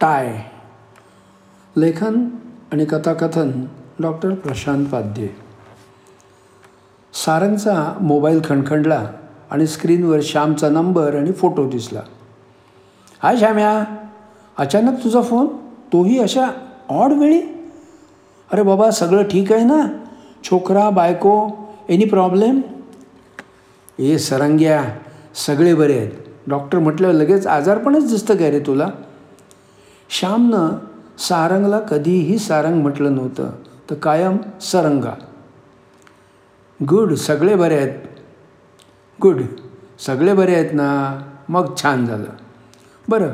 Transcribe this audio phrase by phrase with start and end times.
[0.00, 0.38] Tie.
[1.76, 2.28] लेखन
[2.72, 3.50] आणि कथाकथन
[4.00, 5.28] डॉक्टर प्रशांत पाध्ये
[7.14, 9.06] सारंगचा मोबाईल खणखणला
[9.50, 12.00] आणि स्क्रीनवर श्यामचा नंबर आणि फोटो दिसला.
[13.22, 13.84] हाय श्याम्या
[14.58, 15.46] अचानक तुझा फोन?
[15.92, 16.46] तोही अशा
[16.88, 17.40] ऑड वेळी?
[18.52, 19.82] अरे बाबा सगळं ठीक आहे ना?
[20.44, 21.50] छोकरा बायको
[21.88, 22.60] एनी प्रॉब्लेम
[23.98, 24.84] ए सरंग्या
[25.46, 26.10] सगळे बरे आहेत.
[26.46, 28.88] डॉक्टर म्हटलं लगेच आजारपणच दिसतं काय रे तुला?
[30.08, 30.78] श्यामनं
[31.18, 33.50] सारंगला कधीही सारंग म्हटलं नव्हतं
[33.90, 35.14] तर कायम सरंगा.
[36.88, 37.94] गुड सगळे बरे आहेत.
[39.22, 39.42] गुड
[40.06, 41.22] सगळे बरे आहेत ना?
[41.48, 42.26] मग छान झालं.
[43.08, 43.28] बरं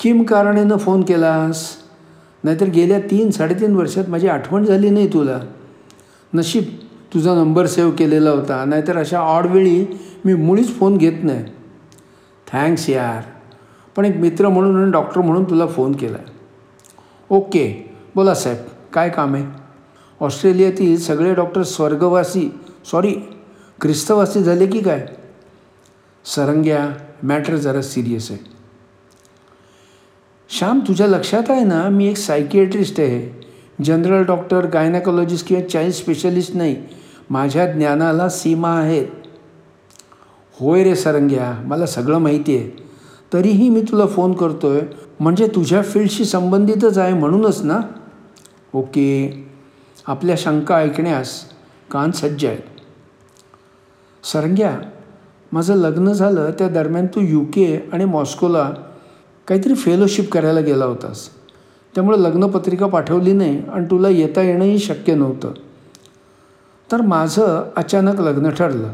[0.00, 1.76] किम कारणेनं फोन केलास?
[2.44, 5.40] नाहीतर गेल्या तीन साडेतीन वर्षात माझी आठवण झाली नाही तुला.
[6.34, 6.64] नशीब
[7.14, 8.64] तुझा नंबर सेव्ह केलेला होता.
[8.64, 11.44] नाहीतर अशा ऑडवेळी मी मुळीच फोन घेत नाही.
[12.52, 13.22] थँक्स यार.
[13.96, 16.26] पण एक मित्र म्हणून आणि डॉक्टर म्हणून तुला फोन केला आहे.
[17.30, 18.58] ओके बोला साहेब
[18.92, 19.46] काय काम आहे?
[20.20, 22.48] ऑस्ट्रेलियातील सगळे डॉक्टर स्वर्गवासी
[22.90, 23.14] सॉरी
[23.80, 25.06] ख्रिस्तवासी झाले की काय?
[26.24, 26.88] सरंग्या
[27.22, 28.52] मॅटर जरा सिरियस आहे.
[30.48, 33.46] श्याम तुझ्या लक्षात आहे ना मी एक सायकिएट्रिस्ट आहे.
[33.84, 36.76] जनरल डॉक्टर गायनाकॉलॉजिस्ट किंवा चाइल्ड स्पेशलिस्ट नाही.
[37.30, 39.06] माझ्या ज्ञानाला सीमा आहेत.
[40.60, 42.91] होय रे सरंग्या मला सगळं माहिती आहे.
[43.32, 44.80] तरीही मी तुला फोन करतो आहे
[45.20, 47.80] म्हणजे तुझ्या फील्डशी संबंधितच आहे म्हणूनच ना?
[48.74, 49.44] ओके.
[50.06, 51.40] आपल्या शंका ऐकण्यास
[51.90, 52.58] कान सज्ज आहेत.
[54.24, 54.78] सरंग्या
[55.52, 58.70] माझं लग्न झालं त्या दरम्यान तू यू के आणि मॉस्कोला
[59.48, 61.28] काहीतरी फेलोशिप करायला गेला होतास.
[61.94, 65.52] त्यामुळे लग्नपत्रिका पाठवली नाही आणि तुला येता येणंही शक्य नव्हतं.
[66.92, 68.88] तर माझं अचानक लग्न ठरलं.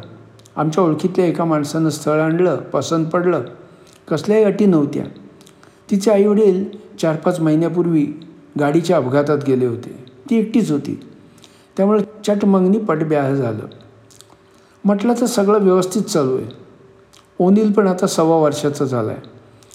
[0.57, 3.43] आमच्या ओळखीतल्या एका माणसानं स्थळ आणलं पसंत पडलं.
[4.11, 5.05] कसल्याही अटी नव्हत्या.
[5.91, 6.65] तिचे आईवडील
[7.01, 8.07] चार पाच महिन्यापूर्वी
[8.61, 10.05] गाडीच्या अपघातात गेले होते.
[10.31, 11.01] ती एकटीच होती.
[11.77, 13.67] त्यामुळे चट मंगनी पटब्याह झालं.
[14.85, 16.47] म्हटलं तर सगळं व्यवस्थित चालू आहे.
[17.39, 19.21] ओनिल पण आता सव्वा वर्षाचा झाला आहे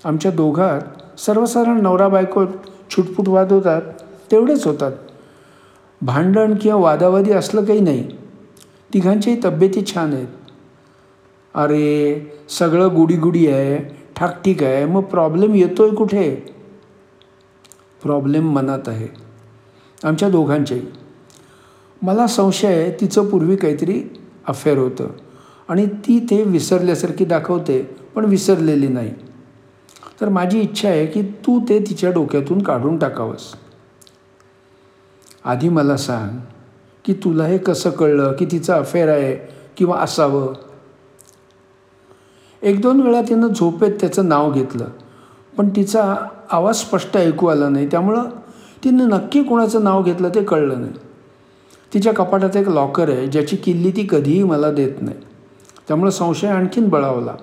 [0.03, 2.45] आमच्या दोघात सर्वसाधारण नवरा बायको
[2.89, 3.81] छुटपुट वाद होतात
[4.31, 4.91] तेवढेच होतात.
[6.01, 8.07] भांडण किंवा वादावादी असलं काही नाही.
[8.93, 10.27] तिघांच्याही तब्येती छान आहेत.
[11.53, 14.02] अरे सगळं गुडीगुडी आहे.
[14.15, 16.35] ठाक ठीक आहे मग प्रॉब्लेम येतो आहे कुठे?
[18.03, 19.07] प्रॉब्लेम मनात आहे.
[20.03, 20.83] आमच्या दोघांच्याही
[22.01, 24.03] मला संशय आहे तिचं पूर्वी काहीतरी
[24.47, 25.07] अफेअर होतं.
[25.67, 27.81] आणि ती ते विसरल्यासारखी दाखवते
[28.15, 29.11] पण विसरलेली नाही.
[30.21, 33.53] तर माझी इच्छा आहे की तू ते तिच्या डोक्यातून काढून टाकावंस.
[35.45, 36.39] आधी मला सांग
[37.05, 39.35] की तुला हे कसं कळलं की तिचं अफेअर आहे
[39.77, 40.53] किंवा असावं?
[42.63, 44.85] एक दोन वेळा तिनं झोपेत त्याचं नाव घेतलं.
[45.57, 46.15] पण तिचा
[46.51, 47.87] आवाज स्पष्ट ऐकू आला नाही.
[47.91, 48.23] त्यामुळं
[48.83, 50.93] तिनं नक्की कोणाचं नाव घेतलं ते कळलं नाही.
[51.93, 55.17] तिच्या कपाटात एक लॉकर आहे ज्याची किल्ली ती कधीही मला देत नाही.
[55.87, 57.33] त्यामुळं संशय आणखीन बळावला.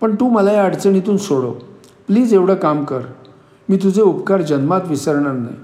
[0.00, 1.52] पण तू मला या अडचणीतून सोडव.
[2.06, 3.00] प्लीज एवढं काम कर.
[3.68, 5.56] मी तुझे उपकार जन्मात विसरणार नाही.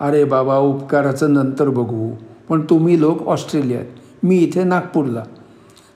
[0.00, 2.10] अरे बाबा उपकाराचं नंतर बघू.
[2.48, 3.84] पण तुम्ही लोक ऑस्ट्रेलियात.
[4.22, 5.22] मी इथे नागपूरला.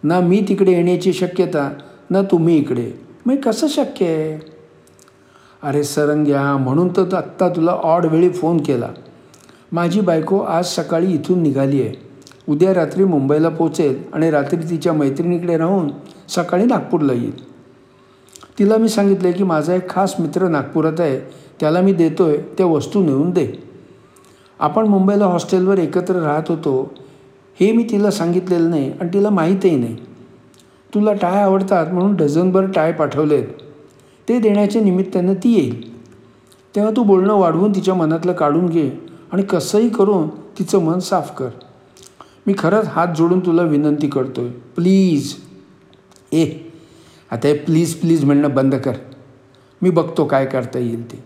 [0.03, 1.71] ना मी तिकडे येण्याची शक्यता
[2.11, 2.93] ना तुम्ही इकडे.
[3.27, 4.51] मग कसं शक्य आहे?
[5.63, 8.89] अरे सरंग्या म्हणून तर आत्ता तुला ऑड वेळी फोन केला.
[9.73, 11.95] माझी बायको आज सकाळी इथून निघाली आहे.
[12.49, 15.91] उद्या रात्री मुंबईला पोचेल आणि रात्री तिच्या मैत्रिणीकडे राहून
[16.29, 17.51] सकाळी नागपूरला येईल.
[18.59, 21.21] तिला मी सांगितलं आहे की माझा एक खास मित्र नागपुरात आहे.
[21.61, 23.49] त्याला मी देतो आहे त्या वस्तू नेऊन दे.
[24.59, 26.95] आपण मुंबईला हॉस्टेलवर एकत्र राहत होतो.
[27.61, 29.97] हे मी तिला सांगितलेलं नाही आणि तिला माहीतही नाही.
[30.95, 33.49] तुला टाय आवडतात म्हणून डझनभर टाय पाठवले आहेत
[34.29, 35.99] ते देण्याच्या निमित्तानं ती येईल.
[36.77, 38.91] तेव्हा तू बोलणं वाढवून तिच्या मनातलं काढून घे
[39.33, 41.49] आणि कसंही करून तिचं मन साफ कर.
[42.47, 45.35] मी खरंच हात जोडून तुला विनंती करतो आहे प्लीज.
[46.33, 46.47] ए
[47.31, 48.93] आता हे प्लीज प्लीज म्हणणं बंद कर.
[49.83, 51.25] मी बघतो काय करता येईल ते.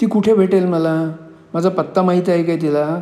[0.00, 1.12] ती कुठे भेटेल मला?
[1.54, 3.00] माझा पत्ता माहीत आहे काय तिला?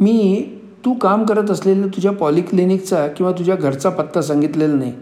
[0.00, 0.42] मी
[0.84, 4.92] तू काम करत असलेल्या तुझ्या पॉलिक्लिनिकचा किंवा तुझ्या घरचा पत्ता सांगितलेला नाही.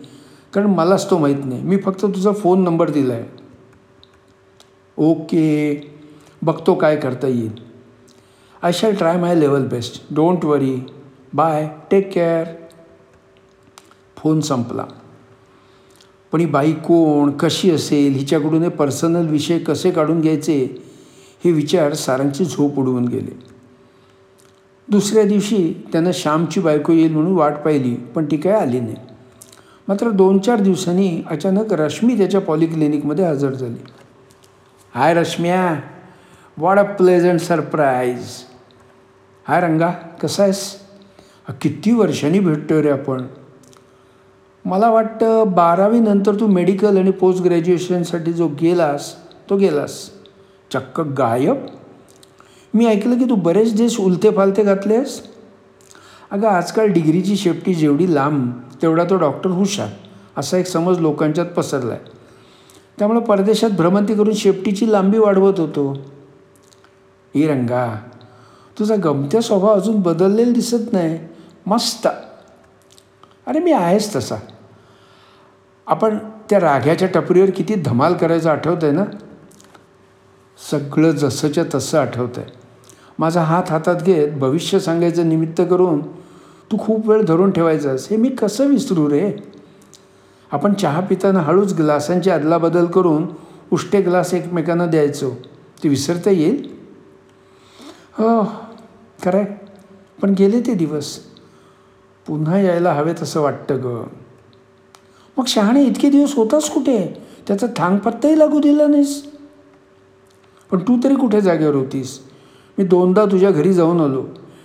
[0.54, 1.62] कारण मलाच तो माहीत नाही.
[1.62, 3.40] मी फक्त तुझा फोन नंबर दिला आहे
[4.98, 5.90] ओके
[6.42, 7.50] बघतो काय करता येईल.
[8.62, 10.76] I shall try my level best don't worry
[11.32, 12.46] bye take care
[14.16, 14.84] phone संपला.
[16.32, 17.30] पण ही बाई कोण?
[17.30, 18.12] कशी असेल?
[18.12, 20.64] हिच्याकडून हे पर्सनल विषय कसे काढून घ्यायचे?
[21.44, 23.51] हे विचार सारांची झोप उडवून गेले.
[24.88, 28.96] दुसऱ्या दिवशी त्यानं श्यामची बायको येईल म्हणून वाट पाहिली पण ती काय आली नाही.
[29.88, 33.82] मात्र दोन चार दिवसांनी अचानक रश्मी त्याच्या पॉलिक्लिनिकमध्ये हजर झाली.
[34.94, 35.80] Hi रश्म्या
[36.58, 38.30] what a pleasant surprise
[39.48, 39.90] hi Ranga
[40.22, 40.76] कसा आहेस?
[41.60, 43.22] किती वर्षांनी भेटतोय रे आपण.
[44.64, 49.14] मला वाटतं बारावीनंतर तू मेडिकल आणि पोस्ट ग्रॅज्युएशनसाठी जो गेलास
[49.50, 50.10] तो गेलास.
[50.72, 51.56] चक्क गायब.
[52.74, 55.22] मी ऐकलं की तू बरेच देश उलते फालते घातलेस
[56.30, 58.52] अगं आजकाल डिग्रीची शेपटी जेवढी लांब
[58.82, 59.88] तेवढा तो डॉक्टर हुशार
[60.36, 62.10] असा एक समज लोकांच्यात पसरला आहे
[62.98, 65.92] त्यामुळे परदेशात भ्रमंती करून शेपटीची लांबी वाढवत होतो.
[67.34, 67.96] ही रंगा
[68.78, 71.18] तुझा गमत्या स्वभाव अजून बदललेला दिसत नाही.
[71.66, 72.08] मस्त.
[73.46, 74.36] अरे मी आहेस तसा.
[75.86, 76.18] आपण
[76.50, 79.04] त्या राघ्याच्या टपरीवर किती धमाल करायचं आठवतं आहे ना?
[80.70, 82.61] सगळं जसंच्या तसं आठवतं आहे
[83.18, 86.00] माझा हात हातात घेत भविष्य सांगायचं निमित्त करून
[86.72, 89.32] तू खूप वेळ धरून ठेवायचास हे मी कसं विसरू रे?
[90.52, 93.26] आपण चहा पिताना हळूच ग्लासांची अदलाबदल करून
[93.72, 95.30] उष्टे ग्लास एकमेकांना द्यायचो.
[95.84, 96.68] ते विसरता येईल?
[98.18, 98.44] हो
[99.24, 99.46] खरं आहे
[100.22, 101.18] पण गेले ते दिवस.
[102.26, 104.04] पुन्हा यायला हवे तसं वाटतं ग.
[105.36, 107.22] मग शहाणे इतके दिवस होतास कुठे?
[107.46, 109.22] त्याचा थांगपत्ताही लागू दिला नाहीस.
[110.70, 112.20] पण तू तरी कुठे जागेवर होतीस?
[112.78, 114.24] मी दोनदा तुझ्या घरी जाऊन आलो.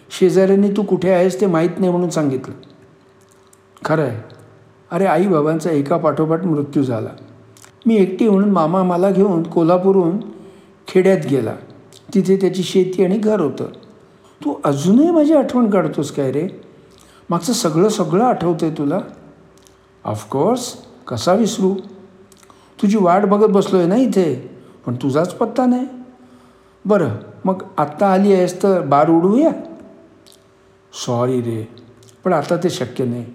[0.10, 2.54] शेजाऱ्यांनी तू कुठे आहेस ते माहीत नाही म्हणून सांगितलं.
[3.86, 4.22] खरं आहे
[4.92, 7.10] अरे आई बाबांचा एका पाठोपाठ मृत्यू झाला.
[7.86, 10.18] मी एकटी म्हणून मामा मला घेऊन कोल्हापूरहून
[10.88, 11.56] खेड्यात गेला.
[12.14, 13.66] तिथे त्याची शेती आणि घर होतं.
[14.46, 16.48] तू अजूनही माझी आठवण काढतोस काय रे?
[17.30, 19.00] मागचं सगळं सगळं आठवतं आहे तुला
[20.06, 20.74] ऑफकोर्स
[21.08, 21.74] कसा विसरू?
[22.82, 24.52] तुझी वाट बघत बसलो आहे ना इथे.
[24.86, 25.88] पण तुझाच पत्ता नाही.
[26.88, 27.10] बरं
[27.46, 29.52] मग आत्ता आली आहेस तर बार उडवूया
[31.06, 31.68] सॉरी रे
[32.24, 33.26] पण आता ते शक्य नाही.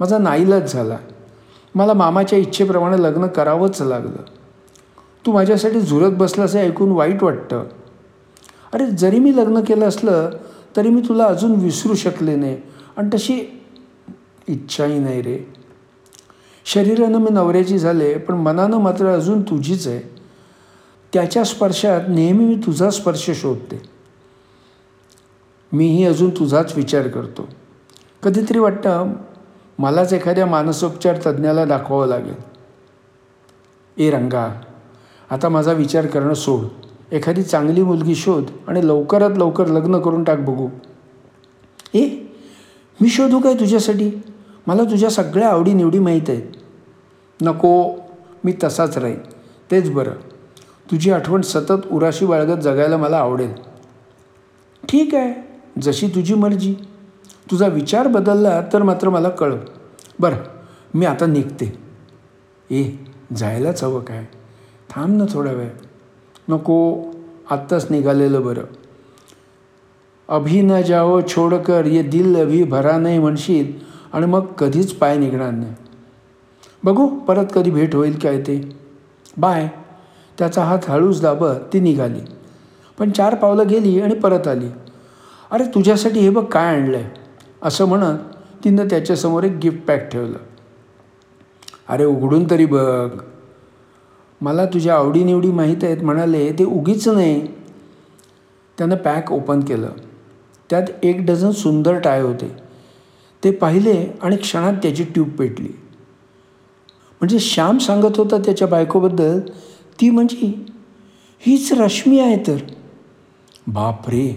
[0.00, 0.96] माझा नाईलाज झाला.
[1.74, 4.22] मला मामाच्या इच्छेप्रमाणे लग्न करावंच लागलं.
[5.26, 7.64] तू माझ्यासाठी झुरत बसलास हे ऐकून वाईट वाटतं.
[8.72, 10.30] अरे जरी मी लग्न केलं असलं
[10.76, 12.56] तरी मी तुला अजून विसरू शकले नाही.
[12.96, 13.62] आणि तशी
[14.48, 15.52] इच्छाही नाही रे.
[16.64, 20.23] शरीरानं मी नवऱ्याची झाले पण मनानं मात्र अजून तुझीच आहे.
[21.14, 23.82] त्याच्या स्पर्शात नेहमी मी तुझा स्पर्श शोधते.
[25.72, 27.48] मीही अजून तुझाच विचार करतो.
[28.22, 29.12] कधीतरी वाटतं
[29.78, 32.34] मलाच एखाद्या मानसोपचार तज्ज्ञाला दाखवावं लागेल.
[33.98, 34.60] ए रंगा
[35.30, 36.64] आता माझा विचार करणं सोड.
[37.14, 40.68] एखादी चांगली मुलगी शोध आणि लवकरात लवकर लग्न करून टाक बघू.
[41.94, 42.08] ए
[43.00, 44.10] मी शोधू काय तुझ्यासाठी?
[44.66, 46.42] मला तुझ्या सगळ्या आवडीनिवडी माहीत आहेत.
[47.42, 47.96] नको
[48.44, 49.18] मी तसाच राहीन.
[49.70, 50.33] तेच बरं.
[50.90, 53.52] तुझी आठवण सतत उराशी बाळगत जगायला मला आवडेल.
[54.88, 55.34] ठीक आहे
[55.82, 56.74] जशी तुझी मर्जी.
[57.50, 59.56] तुझा विचार बदलला तर मात्र मला कळव.
[60.20, 60.36] बरं
[60.94, 61.78] मी आता निघते.
[62.70, 62.92] ए
[63.36, 64.24] जायलाच हवं काय?
[64.90, 65.68] थांब ना थोडा वेळ.
[66.48, 67.02] नको
[67.50, 68.62] आत्ताच निघालेलं बरं.
[70.28, 73.72] अभि न जाओ छोडकर ये दिल अभि भरा नाही म्हणशील
[74.12, 75.72] आणि मग कधीच पाय निघणार नाही.
[76.84, 78.78] बघू परत कधी भेट होईल काय ते.
[79.36, 79.68] बाय.
[80.38, 82.20] त्याचा हात हळूच दाबत ती निघाली.
[82.98, 84.68] पण चार पावलं गेली आणि परत आली.
[85.50, 87.10] अरे तुझ्यासाठी हे बघ काय आणलं आहे
[87.62, 88.18] असं म्हणत
[88.64, 90.38] तिनं त्याच्यासमोर एक गिफ्ट पॅक ठेवलं.
[91.88, 93.10] अरे उघडून तरी बघ.
[94.40, 97.46] मला तुझ्या आवडीनिवडी माहीत आहेत म्हणाले ते उगीच नाही.
[98.78, 99.88] त्यानं पॅक ओपन केलं.
[100.70, 102.56] त्यात एक डझन सुंदर टाय होते.
[103.44, 105.68] ते पाहिले आणि क्षणात त्याची ट्यूब पेटली.
[107.20, 109.40] म्हणजे श्याम सांगत होता त्याच्या बायकोबद्दल
[110.00, 110.52] ती म्हणजे
[111.40, 112.56] हीच रश्मी आहे तर.
[113.66, 114.34] बाप रे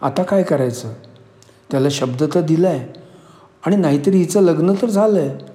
[0.00, 0.92] आता काय करायचं?
[1.70, 3.00] त्याला शब्द तर दिला आहे
[3.66, 5.50] आणि नाहीतरी हिचं लग्न तर झालं आहे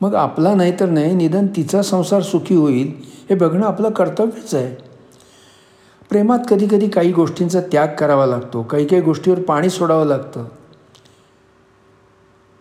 [0.00, 2.92] मग आपला नाहीतर नाही निदान तिचा संसार सुखी होईल
[3.30, 4.74] हे बघणं आपलं कर्तव्यच आहे.
[6.10, 10.44] प्रेमात कधी कधी काही गोष्टींचा त्याग करावा लागतो काही काही गोष्टीवर पाणी सोडावं लागतं.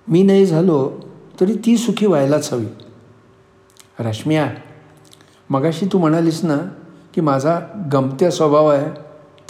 [0.07, 0.89] मी नाही झालो
[1.39, 2.65] तरी ती सुखी व्हायलाच हवी.
[3.99, 4.47] रश्मिया
[5.51, 6.57] मगाशी तू म्हणालीस ना
[7.15, 7.59] की माझा
[7.93, 9.01] गमत्या स्वभाव आहे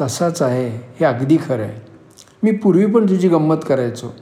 [0.01, 1.81] तसाच आहे हे अगदी खरं आहे.
[2.43, 4.13] मी पूर्वी पण तुझी गंमत करायचो.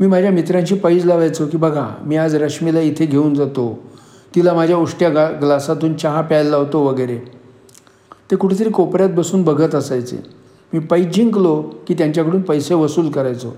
[0.00, 3.78] मी माझ्या मित्रांशी पैज लावायचो की बघा मी आज रश्मीला इथे घेऊन जातो.
[4.34, 7.18] तिला माझ्या उष्ट्या गा ग्लासातून चहा प्यायला लावतो वगैरे.
[8.30, 10.16] ते कुठेतरी कोपऱ्यात बसून बघत असायचे.
[10.72, 13.56] मी पैज जिंकलो की त्यांच्याकडून पैसे वसूल करायचो.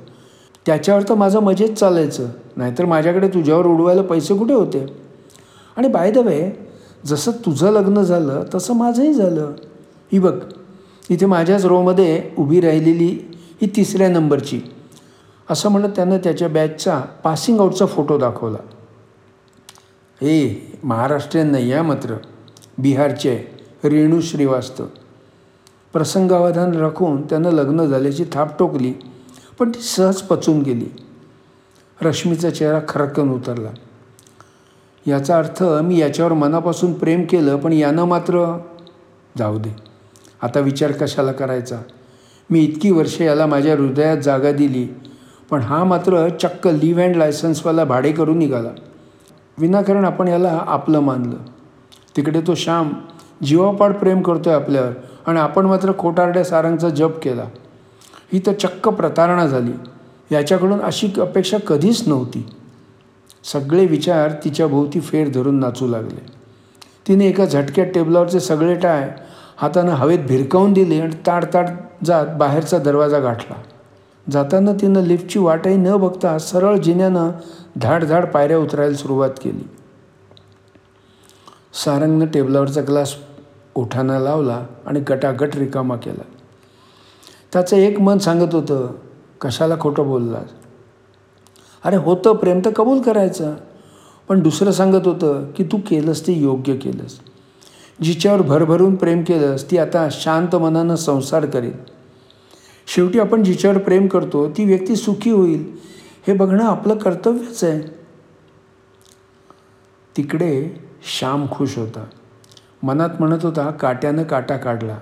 [0.66, 2.26] त्याच्यावर तर माझं मजेत चालायचं
[2.56, 4.86] नाहीतर माझ्याकडे तुझ्यावर उडवायला पैसे कुठे होते?
[5.76, 6.67] आणि बाय द वे
[7.06, 9.52] जसं तुझं लग्न झालं तसं माझंही झालं.
[10.12, 10.40] ही बघ
[11.10, 13.18] इथे माझ्याच रोमध्ये उभी राहिलेली
[13.62, 14.60] ही तिसऱ्या नंबरची.
[15.50, 18.58] असं म्हणत त्यानं त्याच्या बॅचचा पासिंग आऊटचा फोटो दाखवला.
[20.22, 22.14] हे महाराष्ट्रीयन नाही आहे मात्र
[22.78, 23.36] बिहारचे
[23.84, 24.86] रेणू श्रीवास्तव.
[25.92, 28.92] प्रसंगावधान राखून त्यानं लग्न झाल्याची थाप टोकली
[29.58, 30.86] पण ती सहज पचून गेली.
[32.02, 33.70] रश्मीचा चेहरा खरकन उतरला.
[35.08, 38.58] याचा अर्थ मी याच्यावर मनापासून प्रेम केलं पण यानं मात्र
[39.38, 39.76] जाऊ दे.
[40.42, 41.76] आता विचार कशाला करायचा?
[42.50, 44.88] मी इतकी वर्षे याला माझ्या हृदयात जागा दिली
[45.50, 48.68] पण हा मात्र चक्क लिव्ह अँड लायसन्सवाला भाडे करून निघाला.
[49.58, 51.36] विनाकारण आपण याला आपलं मानलं.
[52.16, 52.92] तिकडे तो श्याम
[53.42, 54.90] जीवापाड प्रेम करतो आहे आपल्यावर
[55.26, 57.44] आणि आपण मात्र खोटारड्या सारांचा जप केला.
[58.32, 59.72] ही तर चक्क प्रतारणा झाली.
[60.32, 62.46] याच्याकडून अशी अपेक्षा कधीच नव्हती.
[63.44, 66.38] सगळे विचार तिच्या भोवती फेर धरून नाचू लागले.
[67.08, 69.14] तिने एका झटक्यात टेबलावरचे सगळे टाय
[69.56, 71.68] हातानं हवेत भिरकावून दिले आणि ताडताड
[72.04, 73.56] जात बाहेरचा दरवाजा गाठला.
[74.32, 77.30] जाताना तिनं लिफ्टची वाटही न बघता सरळ जिन्यानं
[77.76, 79.68] धाड धाड पायऱ्या उतरायला सुरुवात केली.
[81.84, 83.14] सारंगनं टेबलावरचा ग्लास
[83.74, 86.22] ओठाना लावला आणि गटागट रिकामा केला.
[87.52, 88.90] त्याचं एक मन सांगत होतं
[89.40, 90.57] कशाला खोटं बोललास?
[91.84, 93.56] अरे होतं प्रेम तर कबूल करायचं.
[94.28, 97.20] पण दुसरं सांगत होतं की तू केलंस ते योग्य केलंस.
[98.02, 101.72] जिच्यावर भरभरून प्रेम केलंस ती आता शांत मनानं संसार करेल.
[102.86, 105.76] शेवटी आपण जिच्यावर प्रेम करतो ती व्यक्ती सुखी होईल.
[106.26, 107.80] हे बघणं आपलं कर्तव्यच आहे.
[110.16, 110.80] तिकडे
[111.18, 112.04] श्याम खुश होता.
[112.82, 114.98] मनात म्हणत होता काट्यानं काटा काढला.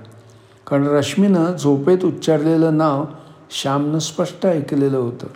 [0.66, 3.04] कारण रश्मीनं झोपेत उच्चारलेलं नाव
[3.50, 5.26] श्यामनं स्पष्ट ऐकलेलं होतं.